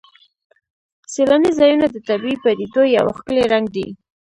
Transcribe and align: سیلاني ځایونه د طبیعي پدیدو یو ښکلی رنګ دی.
سیلاني 1.13 1.51
ځایونه 1.59 1.85
د 1.91 1.97
طبیعي 2.07 2.35
پدیدو 2.43 2.81
یو 2.97 3.05
ښکلی 3.17 3.43
رنګ 3.53 3.65
دی. 3.75 3.87